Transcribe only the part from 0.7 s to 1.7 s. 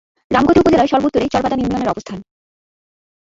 সর্ব-উত্তরে চর বাদাম